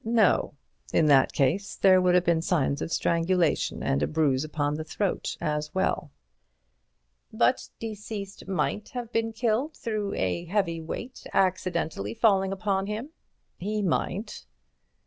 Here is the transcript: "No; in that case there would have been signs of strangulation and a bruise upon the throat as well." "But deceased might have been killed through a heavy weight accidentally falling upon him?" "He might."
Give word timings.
"No; 0.03 0.55
in 0.91 1.05
that 1.09 1.31
case 1.31 1.75
there 1.75 2.01
would 2.01 2.15
have 2.15 2.23
been 2.25 2.41
signs 2.41 2.81
of 2.81 2.91
strangulation 2.91 3.83
and 3.83 4.01
a 4.01 4.07
bruise 4.07 4.43
upon 4.43 4.73
the 4.73 4.83
throat 4.83 5.37
as 5.39 5.75
well." 5.75 6.09
"But 7.31 7.69
deceased 7.79 8.47
might 8.47 8.89
have 8.93 9.11
been 9.11 9.31
killed 9.31 9.77
through 9.77 10.15
a 10.15 10.45
heavy 10.45 10.81
weight 10.81 11.27
accidentally 11.35 12.15
falling 12.15 12.51
upon 12.51 12.87
him?" 12.87 13.09
"He 13.57 13.83
might." 13.83 14.47